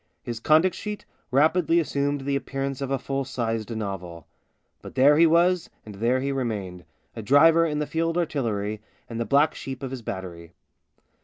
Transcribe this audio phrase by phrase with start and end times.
[0.23, 4.25] His conduct sheet rapidly assumed the appearance of a full sized novel;
[4.81, 6.85] but there he was and there he remained—
[7.15, 10.53] a driver in the Field Artillery, and the black sheep of his battery.